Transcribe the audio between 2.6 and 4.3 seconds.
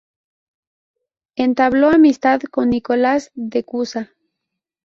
Nicolás de Cusa.